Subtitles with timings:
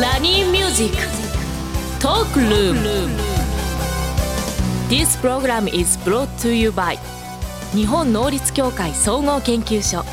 [0.00, 0.96] ラニーミュージック
[2.02, 2.80] トークルーム
[4.88, 6.98] This program is brought to you by
[7.76, 10.04] 日本能率協会総合研究所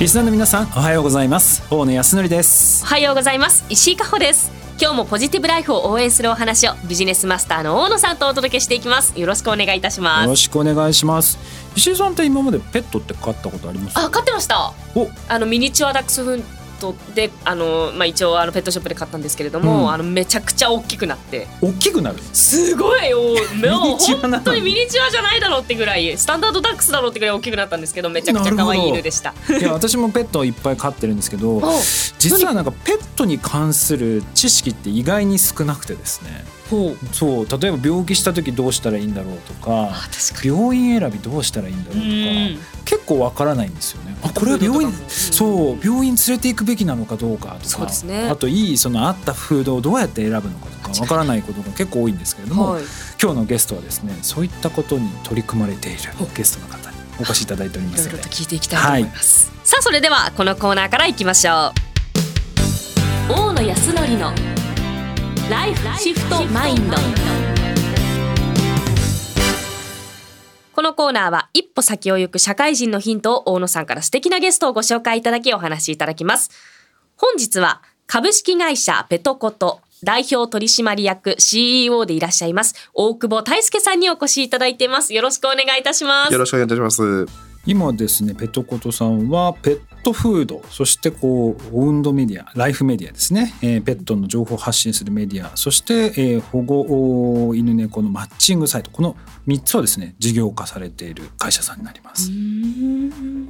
[0.00, 1.62] リスナーの皆さんおはようございます。
[1.70, 2.82] 大野泰敬です。
[2.84, 3.64] おはようございます。
[3.68, 4.50] 石井加穂です。
[4.80, 9.20] 今日もポジティブライフを応援するお話をビジネスマスターの大野さんとお届けしていきます。
[9.20, 10.22] よろしくお願いいたします。
[10.22, 11.38] よろしくお願いします。
[11.76, 13.98] 石井さんって今までペットって飼ったことあります？
[13.98, 14.72] あ飼ってました。
[14.94, 15.08] お。
[15.28, 16.44] あのミニチュアダックスフン
[16.92, 19.90] トであの、まあ、一応あのペットショップで買ったんですけれども、うん。
[19.90, 21.46] あのめちゃくちゃ大きくなって。
[21.60, 22.18] 大きくなる？
[22.32, 23.20] すごいよ。
[23.20, 29.34] もうミニチュアなの本当にミニチュアじゃないだろうってぐらいスタンダードダックスだろうってぐらい大きくなったんですけどめちゃくちゃ可愛い犬でした。
[29.48, 31.72] いや私もペットをいっぱい飼ってるんですけど お
[32.18, 36.44] 実はなんかペットに関する知識って意外に少なくてですね
[37.12, 44.16] そう例えば病気した時どうしたらいいんだろうとかあ確か病院選びどうしたらいいんだろうにとか結構わからないんですよね。
[44.22, 48.28] あこれは病院そう病院連れて行くべきなのかどうかとかそうですね。
[48.28, 52.84] あといいその合ったフードをどうやって選ぶのかとかわからないことが結構多いんですけれども、はい。
[53.20, 55.98] 今日のゲストはですねそういったことに取り組まれている
[56.34, 61.72] ゲストの方にお越しいただいておりまいろいろすのでと聞いていきたいと思います、さあそれではこのコーナーからいきましょ
[63.30, 63.32] う。
[63.32, 64.53] 大野康則の
[65.50, 66.96] ライフシフトマインド。
[70.72, 76.50] このコーナーは一歩先を行く社会人のヒントを大野さんから素敵なゲストをご紹介いただきお話しいただきます。
[77.16, 85.12] 本日は株式会社ペトコト代表取締役 CEO でいらっしゃいます大久保大輔さんにお越しいただいています。
[85.12, 86.32] よろしくお願いいたします。
[86.32, 87.53] よろしくお願いいたします。
[87.66, 98.90] 今ですねペトコトさんはペットフードそしてこうオウンドメディアライフメディアですね、えーペットの情報を発信するメディアそして、えー保護お犬猫のマッチングサイト。
[98.90, 102.30] この3つをですね事業化されている会社さんになります。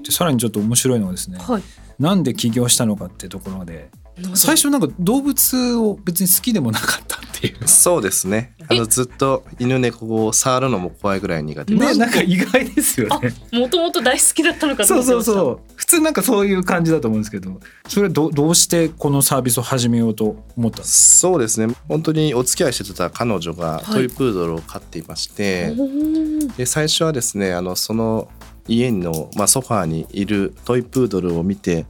[0.03, 1.63] でさらにちょっと面白いのはですね、はい。
[1.99, 3.91] なんで起業したのかってところで
[4.35, 7.69] 最初なんか動物を別に好きでもなかったっていう。
[7.69, 8.55] そうですね。
[8.69, 13.35] あのずっと犬猫を触るのも怖いぐらい苦手でね、なんか意外ですよね。
[13.53, 20.79] もともと大好きだったのかとそうそうそう普通なんかそういう感じだと思うんですけどそれどどうしてこのサービスを始めようと思った？
[20.79, 21.75] んですそうですね。
[21.89, 28.31] 本当にお付き合いしてた彼女がはいトイプードルを飼っていまして、おーで最初はですね、あのその
[28.67, 31.85] 家のまあソファーにいるトイプードルを見て。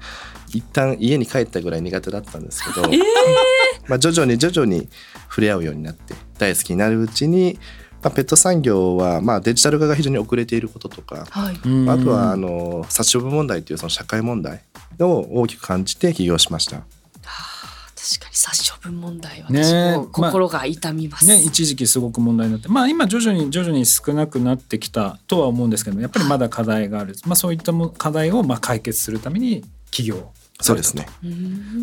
[0.59, 2.89] 一旦家に帰ったぐらい苦手だったんですけど、
[3.87, 4.89] まあ徐々に徐々に
[5.29, 7.59] 触れ合うようになって大好きになるうちに、
[8.03, 11.61] まあ、ペット産業はまあデジタル化が非常に遅れていることとかはい。
[11.65, 11.91] うん。
[11.91, 14.63] あとはあの殺処分問題というその社会問題
[15.01, 16.83] を大きく感じて起業しました。
[18.05, 31.07] 確かに殺処分問題はね私も心が痛みます、ね、一時期すごく問題になってまあ今徐々に徐々に少なくなってきたとは思うんですけどやっぱりまだ課題がある、まあ、そういったも課題をまあ解決するために起業そうですね。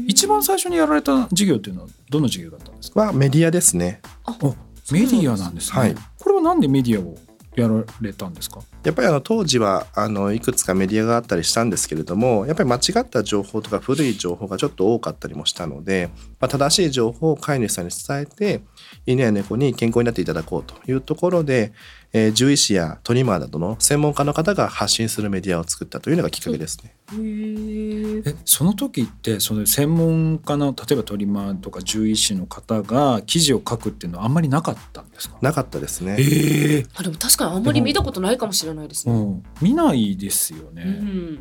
[0.07, 3.01] 一番最初にやられた事業っていうのはどの事業だったんですか？
[3.01, 4.01] はメディアですね。
[4.41, 4.55] お
[4.91, 7.15] メディアなんですね、はいこれはなんでメディアを
[7.55, 8.61] やられたんですか？
[8.83, 16.09] やっぱりあの当時はあのいくつかメディアがあったりしたんですけれどもやっぱり間違った情報とか古い情報がちょっと多かったりもしたので、
[16.39, 18.61] まあ、正しい情報を飼い主さんに伝えて
[19.05, 21.73] 犬や猫に健康になっていただこうというところで、
[22.13, 26.93] えー獣医師やトリマーなどの専門家の方が発信するメディアを作ったというのがきっかけですね。
[27.13, 28.29] へー。
[28.29, 35.37] えその時ってその専門家の例えばトリマーとか獣医師の方が記事を書くっていうのはあんまりなかったんですか？
[35.41, 36.17] なかったですね。
[36.19, 41.39] ええあでも確かにあんまり見たことないかもしれないですね、うん、見ないですようね、ん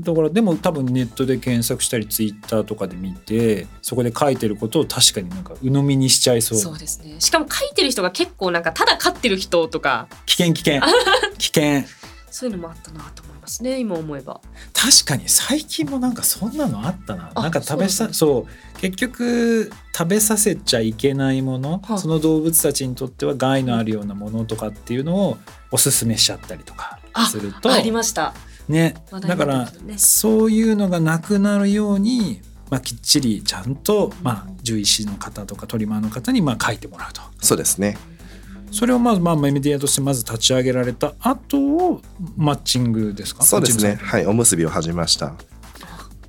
[0.00, 6.58] だからでも多分ネットで検索したりツイッターとかで見てそこで書いてることを確かになんか鵜呑みにしちゃいそう。
[6.58, 7.16] そうですね。
[7.20, 10.06] しかも書いてる人が結構なんかただ飼ってる人とか。
[10.26, 10.80] 危険危険。
[11.38, 11.84] 危険。
[12.30, 14.40] そういうのもあったなと思いますね今思えば。
[14.72, 17.32] 確かに最近もなんかそんなのあったな。
[17.34, 21.98] あなんか食べさそう結局食べさせちゃいけないもの、はい。
[21.98, 25.38] その動物たちにとっては害のあるようなものとかっていうのを
[25.72, 28.32] おすすめしちゃったりとかあするとありました
[28.68, 28.94] ね。
[29.10, 32.40] だからそういうのがなくなるように、
[32.70, 37.22] まあ、きっちりちゃんと、まあ、獣医師の方とかトリマーの方にまあ書いてもらうと。
[37.40, 37.96] そうですね。
[38.70, 42.02] それをまず、まあ、メディアとしてまず立ち上げられた後を
[42.36, 43.42] マッチングですか？
[43.42, 43.94] そうですね。
[43.94, 45.34] はい、おむすびを始めました。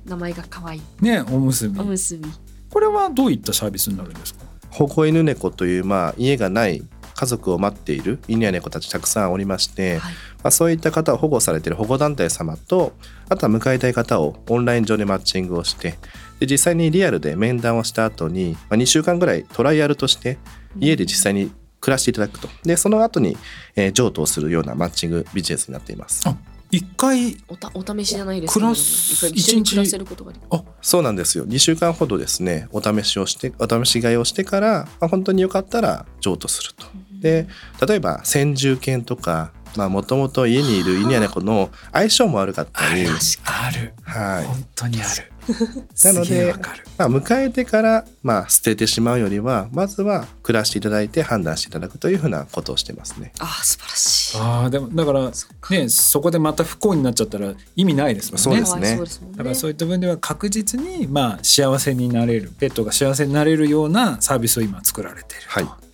[0.06, 0.82] 名前が可愛い。
[1.02, 1.78] ねおむすび。
[1.78, 2.26] おむすび。
[2.70, 4.46] これはどういったサービスになるんですか？
[4.70, 6.82] 保護犬猫という、まあ、家がない
[7.20, 10.12] 家族を待っている犬や猫たちたくさんおりまして、はい。
[10.12, 12.94] まあ、そういった方を保護されている保護団体様と
[13.28, 15.98] あとは迎えたい方をオンライン上でマッチングをして
[16.38, 20.38] で実際にリアルで面談をした後に、まあ、2週間ぐらいトライアルとして
[20.78, 22.48] 家で実際に暮らしていただくと。
[22.62, 23.36] でその後に、
[23.76, 26.26] えー譲渡をするようなマッチングビジネスになっています。
[26.26, 26.34] あ
[26.72, 30.62] 一回おたお試しじゃないですけど暮らす一緒に一日暮らせることができる。
[30.80, 31.46] そうなんですよ。
[31.46, 36.86] 2週間ほどですねお試しをしてお試し買いをしてから、まあ、本当によかったら譲渡すると。
[37.20, 37.46] で
[37.86, 43.94] 例えば先住犬とかもともと家にいる犬や猫の相性も悪かったり、ある。
[44.02, 44.44] はい。
[44.44, 45.30] 本当にある。
[46.04, 46.84] なのでわかる。
[46.98, 53.32] まあ、迎えてから、まあ、捨ててしまうよりはまずは暮らしていただいて判断していただくというふうなことをしてますね。
[53.38, 54.38] あー素晴らしい。
[54.38, 58.66] あーでもだからそねそこでまた不幸になっちゃったら意味ないですもんね。
[58.66, 59.28] そうですね。
[59.28, 59.36] ね。
[59.36, 65.50] だからそういった分では確実にまあ幸せになれるペットが幸せになれるようなサービスを今作られていると。
[65.50, 65.90] はい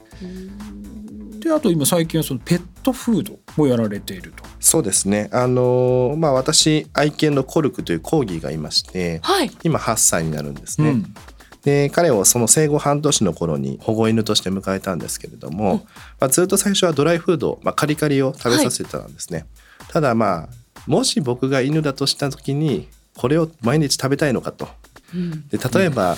[1.46, 4.42] であと今最近はそのペットフードもやられていると。
[4.58, 5.28] そうですね。
[5.32, 9.50] あのーまあ私愛犬のコルクというコーギーがいましてはい。
[9.62, 10.90] 今8歳になるんですね。
[10.90, 11.14] うん。
[11.62, 15.78] で彼をその生後半年の頃に保護犬として迎えたんですけれども、うん。
[15.78, 15.84] ま
[16.26, 19.46] あ、ずっと最初はドライフード、まあ、カリカリを食べさせてたんですね、
[19.88, 20.48] ただまあ
[20.88, 24.68] もし僕が犬だとした時にこれを毎日食べたいのかと。
[25.14, 25.46] うん。
[25.46, 26.16] で例えば、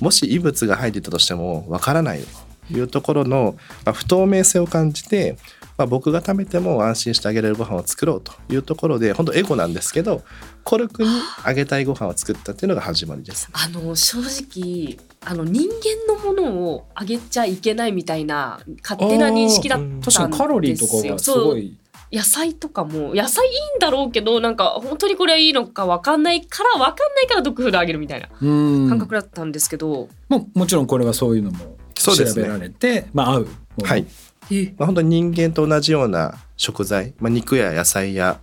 [0.00, 2.20] もし異物が入っていたとしてもわからない。
[2.20, 5.36] というところの、まあ、不透明性を感じて、
[5.76, 10.22] まあ、僕が食べても安心してあげれるご飯を作ろうというところで本当エゴなんですけど
[10.62, 11.08] コルクに
[11.42, 13.48] あげたいご飯を作ったっていうのが始まりです。
[13.52, 20.26] あの正直あの人間のものをあげちゃいけないみたいな勝手な認識だったんですよ。
[20.26, 21.76] 確かにカロリーとかがすごい。
[22.12, 28.48] 野菜とかも野菜いいんだろうけどなんか本当にこれはいいのか分かんないから分かんないからドッグフードあげるみたいなう
[28.86, 28.88] ん。
[28.88, 33.48] 感覚だったんですけど、もうもちろんこれはそういうのも調そうですねべられて、まあ合う
[33.84, 34.06] はい。
[34.76, 38.40] まあ、本当に人間と同じような食材、まあ、肉や野菜や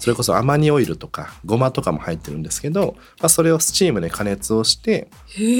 [0.00, 5.08] それこそアマニオイルとかごまとかも入ってるんですけど、まあ、それをスチームで加熱をして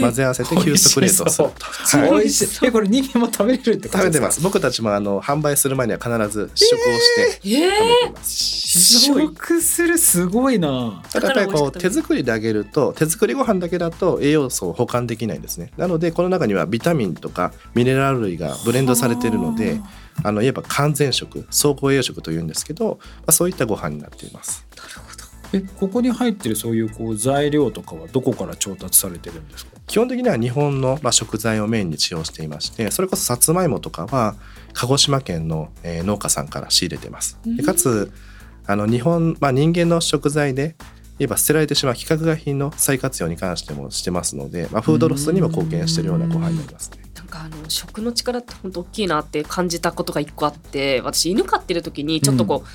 [0.01, 1.51] 混ぜ合わせて急速冷凍する。
[1.51, 1.99] と。
[1.99, 2.11] はい。
[2.11, 2.67] 美味しい。
[2.67, 3.99] えこれ人間も食べれるってことですか？
[3.99, 4.41] 食べてます。
[4.43, 7.71] 僕たちもあの販売する前には必ず試食をしてえー。
[7.71, 9.99] 食べてます、試食する？
[9.99, 11.03] すごいな。
[11.13, 15.71] ただやっぱりこう手作りであげると手作りご飯だけだと栄養素を保管できないんですね。
[15.77, 19.81] なのでこの中にはビタミンとかミネラル類がブレンドされているので
[20.23, 25.21] あのいわば完全食総合栄養食というんですけど、まあ、そういったご飯になっていますなるほど
[25.53, 29.73] えここに入ってるそういうこう材料とかはどこから調達されてるんですか？
[29.89, 34.37] 基本的には日本の、まあ、食材をメインに使用していましてそれこそさつまいもとかは
[34.75, 37.39] 鹿児島県の、えー農家さんから仕入れてます。
[37.45, 38.13] でかつ
[38.67, 40.77] あの日本、まあ、人間の食材で
[41.19, 47.00] 言えば捨てられてしまう規格外品の再活用に関してもしてますので、まあ、フードロスにも貢献しているようなご飯になりますね。
[47.31, 52.69] なんかあの食の力って本当大きいなって感じたことが一個あって私犬飼ってる時にちょっとこう、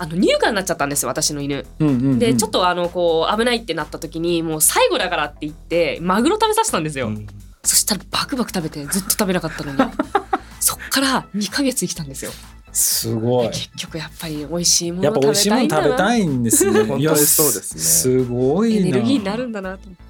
[0.00, 1.66] あの乳がんになっちゃったんですよ私の犬。
[1.80, 7.08] うんうんうんでちょっとあのこう危ないってなった時にもう最後だからって言ってマグロ食べさせたんですよ。
[7.08, 7.26] うん
[7.64, 9.78] そしたらバクバク食べてずっと食べなかったのに
[10.60, 12.30] そっから2ヶ月生きたんですよ。
[12.72, 13.48] すごい。
[13.48, 16.72] 結局やっぱり美味しいもやっぱ美の食べ味しいものたいんだな食べたいんですね。
[16.84, 18.80] 本当にそうですねすごいな。
[18.80, 20.07] エネルギーになるんだなと思って。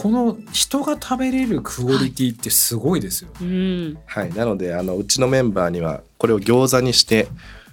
[0.00, 3.30] この人が食べれるクオリティってすごいですよ。
[3.42, 7.26] うん、はい、なのであのうちのメンバーにはこれを餃子にして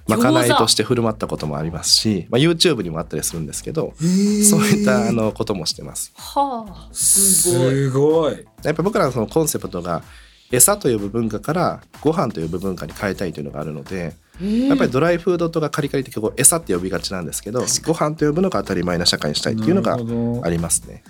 [0.07, 4.09] まかないとして振る舞ったこともありますし、まあ、YouTube にもあったりするんですけどそう
[4.61, 6.13] いったあのこともしてます。
[6.15, 7.69] はあすごい。
[7.69, 8.45] すごい。
[8.63, 10.01] やっぱ僕らのそのコンセプトが
[10.51, 21.03] 餌と呼ぶ文化からご飯と呼ぶ文化に変えたいというのがあるので、うんやっぱりドライフードとかカリカリって結構餌って呼びがちなんですけどご飯と呼ぶのが当たり前な社会にしたいっていうのがありますね。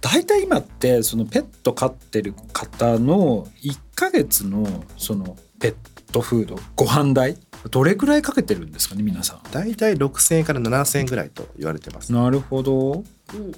[0.00, 5.74] 大体今ってそのペット飼ってる方の1ヶ月のそのペッ
[6.12, 7.36] トフードご飯代
[7.70, 12.12] どれくらいかけてるんですかね皆さだいたい6000円から7000円ぐらいと言われてます。
[12.12, 12.16] ん。
[12.16, 13.04] なるほど。
[13.34, 13.52] うん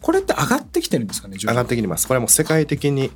[0.00, 2.06] これって上がってきてるんですかね上がってきてます。
[2.06, 3.10] これはもう世界的に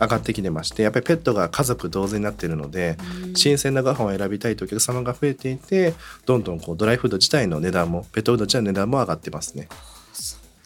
[0.00, 2.96] 上がってきてましてやっぱりペットが家族同然になっているので
[3.34, 5.94] 新鮮なご飯を選びたいというお客様が増えていて
[6.26, 9.68] どんどんこうドライフード自体の値段もペットフード自体の値段も上がってますね。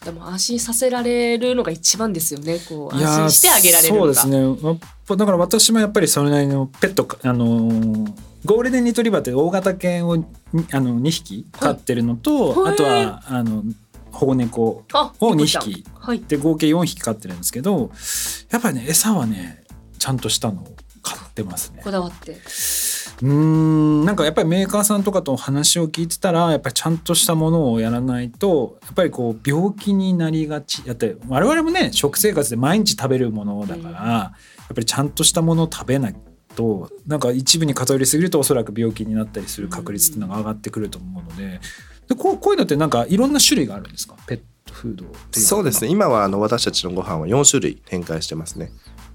[0.03, 2.59] でも安心させられるのが一番ですよね。
[2.67, 3.95] こう安心してあげられる。
[3.95, 4.77] そうですね
[5.17, 8.13] だから私もやっぱりそれなりのペットかあのー
[8.45, 10.25] ゴールデンリトリバーって大型犬をに
[10.73, 13.63] あの2匹飼ってるのと、はいあとはあの
[14.11, 16.19] 保護猫あを2猫ちゃん匹はい。
[16.19, 17.91] で合計4匹飼ってるんですけど
[18.51, 19.63] やっぱりね餌はね
[19.97, 21.91] ちゃんとしたのを買ってますねこ。
[21.91, 22.37] だわって。
[23.21, 34.07] うーんなんかやっぱりメーカーさんとかと話を聞いてたらやっぱりちゃんとしたものをやらないとやっぱりこう病気になりがちだって我々もね食生活で毎日食べるものだから、うん。
[34.07, 34.31] やっ
[34.69, 36.15] ぱりちゃんとしたものを食べない
[36.55, 41.59] となんか一部に偏りすぎるとおそらく病気になったりする確率っていうのが上がってくると思うので
[42.07, 44.15] でこうこういうのってなんかいろんな種類があるんですか？
[44.27, 45.91] ペットフードそうですね。
[45.91, 48.71] 今はあの私たちのご飯は4種類展開してますね。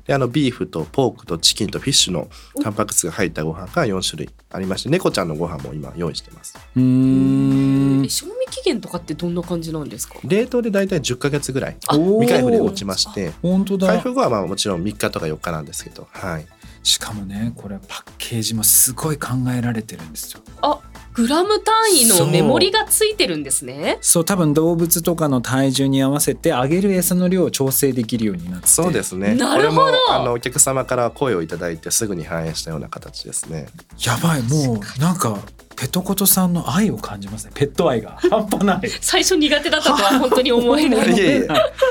[0.08, 2.28] であのビーフとポークとチキンとフィッシュの
[2.62, 6.58] タンパク質が入ったご飯が4種類ありまして猫ちゃんのご飯も今用意してます。
[6.74, 8.04] うーん。
[8.04, 10.14] え賞味期限とかってどんな感じなんですか？
[10.24, 11.76] 冷凍で大体10ヶ月ぐらい。
[11.80, 13.32] 未開封で落ちまして。
[13.42, 13.86] 本当だ。
[13.88, 16.46] 開封後はまあもちろん3日とか4日なんですけどはい
[16.82, 20.80] しかもねこれパッケージもすごい考えられてるんですよあ
[21.18, 23.98] グラム単位のメモリがついてるんですね。
[24.00, 28.68] そう多分動物とかの体重に合わせてあげる餌の量を調整できるようになって。
[28.68, 29.34] そうですね。
[29.34, 29.80] なるほど。
[29.80, 33.66] これもあのお客様から声をいただいてすぐに反映したような形ですね。
[34.06, 35.40] やばいもうなんか
[35.74, 37.50] ペトコトさんの愛を感じますね。
[37.52, 38.18] ペット愛が。
[38.30, 38.88] 半端ない。
[39.00, 41.48] 最初苦手だったとは本当に思えない。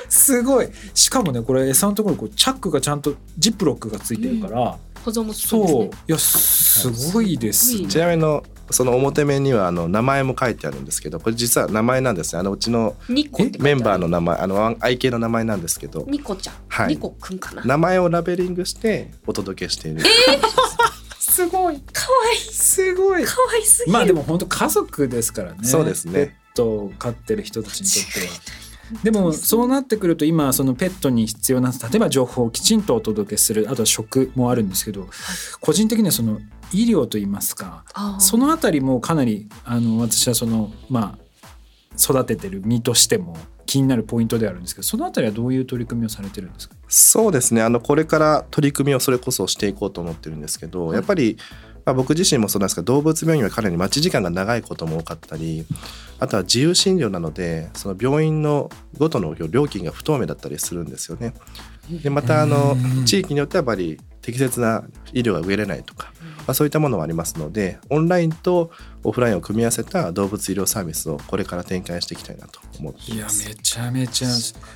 [0.08, 0.70] すごい。
[0.94, 5.64] しかもねこれ餌のところにこうチャックがちゃんとジップロックがついてるから、保存も効くんですそう。
[5.84, 7.72] ねいやすごいです。
[7.72, 7.88] ねすごい。
[7.90, 12.40] ちなみにのその表面にはあの名前も書いてあるんですけどこれ実は名前なんですね。
[12.40, 16.06] あのうちのメンバーの名前あの愛犬の名前なんですけど。
[16.08, 16.88] ニコちゃん、はい。
[16.90, 17.64] ニコくんかな。
[17.64, 20.02] 名前をラベリングしてお届けしている、
[21.20, 21.82] すごい。
[21.94, 23.24] 可愛いすごい。
[23.26, 23.94] 可愛すぎる。
[23.94, 25.60] まあでも本当家族ですからね。
[25.64, 26.14] そうですね。
[26.14, 28.34] ペットを飼ってる人たちにとっては。
[29.04, 35.08] でも そうなってくると今そのペットに必要な例えば情報をきちんとお届けするあとは食もあるんですけど
[35.62, 36.40] 個人的にはその
[36.74, 37.84] 医療といいますか
[38.20, 41.28] そのあたりもかなりあの私はそのまあ
[42.00, 46.76] 育ててる身としても気になるポイントであるんですけどそのあたりはどういう取り組みをされてるんですか？
[46.88, 47.62] そうですね。
[47.62, 50.96] あのこれから取り組みをそれこそしていこうと思ってるんですけど、はい。
[50.96, 51.38] やっぱり、
[51.88, 55.66] まあ、僕自身もそうなんですが動物病院はかなり待ち時間が長いことも多かったり
[56.20, 61.34] あとは自由診療なのでその病院のごとの料金が不透明だったりするんですよね。
[61.90, 68.72] でまたあのうん地域によってはやっぱり適切な医療が受けれないとか、まあ、そういったものもありますのでオンラインと
[69.06, 73.28] オフラインを組み合わせた動物医療サービスをこれから展開していきたいなと思っていや。
[73.28, 74.32] めちゃめちゃっ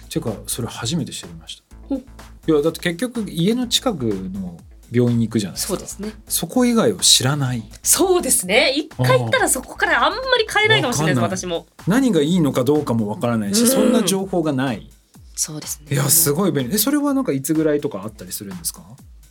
[0.10, 2.02] ていうかそれ初めて知りましたほい
[2.48, 4.58] やだって結局家の近くの
[4.92, 5.74] 病院に行くじゃないですか。
[5.74, 6.14] そうですね。
[6.28, 7.64] そこ以外を知らない。
[7.82, 8.74] そうですね。
[8.76, 11.66] 一回行ったらそこからあんまり買えないかもしれないです私も。
[11.88, 13.68] 何がいいのかどうかもわからないし、うん。
[13.68, 14.90] そんな情報がない。
[15.36, 15.96] そうですね。
[15.96, 16.76] いやすごい便利。
[16.76, 18.82] えそれはなんかいつぐらいとかあったりするんですか？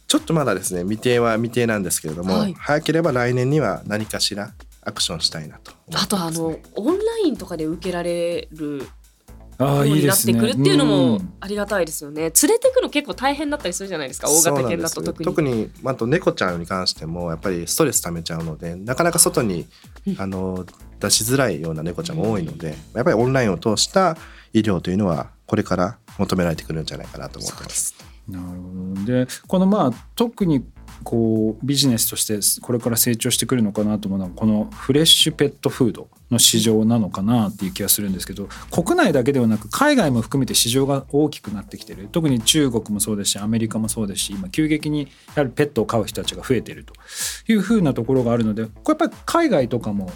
[0.09, 0.83] ちょっとまだですね。
[0.83, 2.55] 未定は未定なんですけれども、はい。
[2.55, 4.53] 早ければ来年には何かしら
[4.83, 8.89] アクションしたいなと思ってますあとあのオンラインとかで受けられる
[9.61, 11.33] ああようになってくるっていうのもん。
[11.39, 12.23] ありがたいですよね。
[12.23, 14.29] 連れてくの結構大変だったりするじゃないですか。
[14.29, 15.25] 大型犬だと特に。
[15.25, 19.67] 特にあと猫ちゃんに関してもやっぱりストレス溜めちゃうのでなかなか外に
[20.07, 20.17] うん。
[20.19, 20.65] あの
[20.99, 24.17] 出しづらいような猫ちゃんも多いのでやっぱりオンラインを通した
[24.53, 27.71] 医療というのはこれから求められてくるんじゃないかなと思ってま。
[27.71, 27.95] す。
[27.95, 27.95] す。
[28.29, 29.05] ねなるほど。
[29.05, 30.65] でこのまあ特に
[31.03, 42.09] こうビジネスとしてこれから成長してくるのかなと思うのはこのフレッシュペットフードの市場なのかなっていう気がするんですけど国内だけではなく海外も含めて市場が大きくなってきてる。
[42.13, 46.93] 特に中国もそうですしアメリカもそうですし今急激にやはりペットを飼う人たちが増えてると
[47.49, 50.13] いうふうなところがあるのでこれやっぱり海外とかも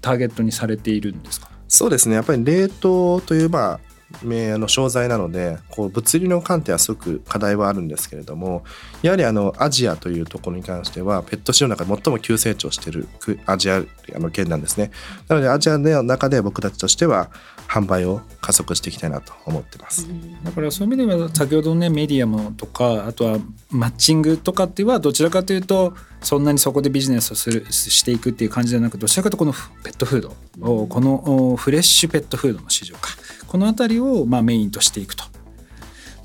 [0.00, 1.48] ターゲットにされているんですか？
[1.68, 2.14] そうですね。
[2.14, 3.80] やっぱり冷凍というまあ
[4.22, 8.64] めあの商材なのでこう物理の観点はすごく課題はあるんですけれども
[9.02, 13.08] やはりあのアジアというところに関してはペット市場の中で最も急成長している
[13.46, 14.90] アジアあの県なんですね
[15.28, 17.30] なのでアジアの中で僕たちとしては
[17.68, 20.06] 販売を加速していきたいなと思ってます。
[20.44, 23.38] だからそういう意味では先ほどねメディアもとかあとは
[23.70, 33.10] マッチングとかっていうのはどちらかというとそんなにそこでビジネスをするしていくっていう感じじゃなくどちらかとこのペットフードこのフレッシュペットフードの市場か
[33.46, 35.24] この辺りをまあメインとしていくと。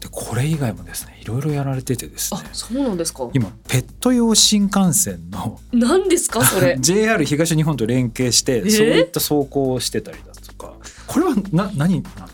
[0.01, 2.39] でこれ以外もですねいろいろやられててですね。
[2.43, 3.29] あそうなんですか。
[3.33, 6.77] 今ペット用新幹線の何ですかそれ。
[6.81, 10.73] JR 東日本と連携してえそういった走行をしてたりだとか。
[11.07, 12.27] これはな何なんですか？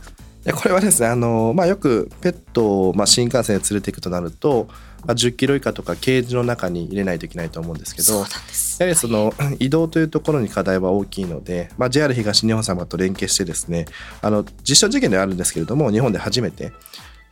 [0.45, 4.69] でこれはですねあの、まあ、よくペットを、まあ、新幹線で連れていくとなると、
[5.05, 8.81] まあ、10キロ以下とかケージの中に入れないといけないと思うんですけそうどなんです。
[8.81, 13.85] やはりその移動というところに課題は大きいので、まあ、JR 東日本様と連携してですね
[14.21, 16.71] あの実証実験ではあるんですけれども日本で初めて、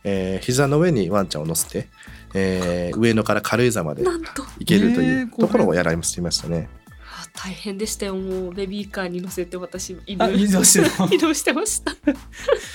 [0.04, 1.88] えー膝の上にワンちゃんを乗せて、
[2.34, 6.68] えー上野から軽井沢まで行けるというところをやられましたね。
[7.26, 8.14] あ大変でしたよ。
[8.16, 11.92] もうベビーカーに乗せて私移動してた移動してました。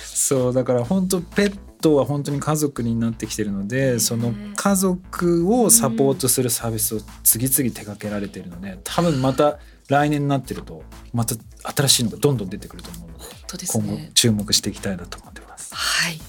[0.05, 11.35] そうだから本当ペットは本当に家族になってきてるのでその家族をサポートするサービスを次々手掛けられてるので多分また来年になってるとまた
[11.75, 15.75] 新しいのがどんどん出てくると思うので本当です今後ね注目していきたいなと思ってます。
[15.75, 16.19] はい。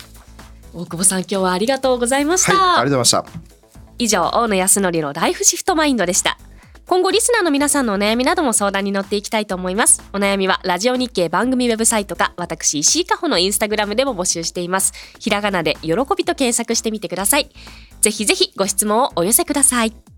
[0.75, 3.53] 大久保さん今日はありがとうございました、はい、ありがとうございました。
[3.99, 6.39] 以上大野康則のライフシフトマインドでした
[6.93, 10.03] 今後リスナーの皆さんのお悩みなども相談に乗っていきたいと思います。
[10.13, 14.93] お悩みはラジオ日経番組ウェブサイトか私石井加穂のインスタグラムでも募集しています。
[15.19, 17.49] ひらがなで喜びと検索してみてください。
[18.03, 20.12] ぜひぜひご質問をお寄せください。